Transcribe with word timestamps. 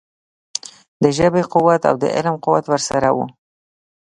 د 1.03 1.05
ژبې 1.17 1.41
قوت 1.53 1.81
او 1.89 1.95
د 2.03 2.05
علم 2.15 2.35
قوت 2.45 2.65
ورسره 2.67 3.09
وو. 3.15 3.25